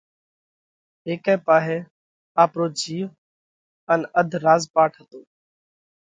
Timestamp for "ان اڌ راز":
3.93-4.63